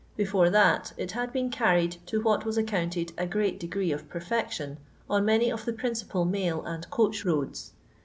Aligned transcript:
Before 0.17 0.49
that, 0.49 0.93
it 0.97 1.11
had 1.11 1.31
been 1.31 1.51
carried 1.51 1.97
to 2.07 2.23
what 2.23 2.43
was 2.43 2.57
accounted 2.57 3.13
a 3.19 3.27
great 3.27 3.59
degree 3.59 3.91
of 3.91 4.09
perfection 4.09 4.79
on 5.07 5.23
many 5.25 5.51
of 5.51 5.63
the 5.63 5.73
principal 5.73 6.25
mail 6.25 6.63
and 6.65 6.89
coach 6.89 7.23
roads. 7.23 7.73